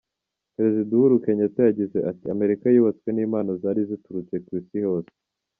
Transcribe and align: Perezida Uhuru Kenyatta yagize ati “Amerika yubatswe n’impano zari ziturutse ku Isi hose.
Perezida 0.55 0.89
Uhuru 0.95 1.15
Kenyatta 1.23 1.61
yagize 1.69 1.97
ati 2.11 2.25
“Amerika 2.35 2.65
yubatswe 2.69 3.09
n’impano 3.11 3.51
zari 3.61 3.81
ziturutse 3.89 4.35
ku 4.45 4.49
Isi 4.61 4.79
hose. 4.87 5.13